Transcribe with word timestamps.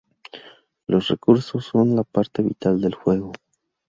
Los 0.87 1.09
recursos 1.09 1.63
son 1.65 1.95
la 1.95 2.03
parte 2.03 2.41
vital 2.41 2.81
del 2.81 2.95
juego. 2.95 3.33